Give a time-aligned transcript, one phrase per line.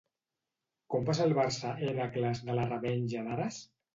[0.93, 3.63] Com va salvar-se Hèracles de la revenja d'Ares?